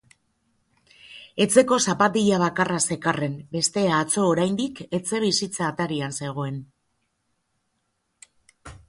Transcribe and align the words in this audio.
Etxeko 1.43 1.77
zapatila 1.91 2.39
bakarra 2.43 2.79
zekarren, 2.95 3.35
bestea 3.57 3.99
atzo 4.05 4.23
oraindik 4.31 4.81
etxebizitza 5.01 5.65
atarian 5.69 6.17
zegoen. 6.25 6.59